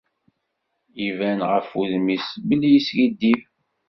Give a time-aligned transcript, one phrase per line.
[1.07, 3.41] Iban ɣef wudem-is belli yeskiddib.